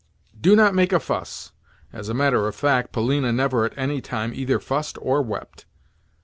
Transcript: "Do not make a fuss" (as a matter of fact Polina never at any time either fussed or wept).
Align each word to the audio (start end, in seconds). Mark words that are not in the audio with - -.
"Do 0.41 0.55
not 0.55 0.73
make 0.73 0.91
a 0.93 0.99
fuss" 0.99 1.51
(as 1.93 2.09
a 2.09 2.15
matter 2.15 2.47
of 2.47 2.55
fact 2.55 2.91
Polina 2.91 3.31
never 3.31 3.65
at 3.65 3.77
any 3.77 4.01
time 4.01 4.33
either 4.33 4.57
fussed 4.59 4.97
or 4.99 5.21
wept). 5.21 5.67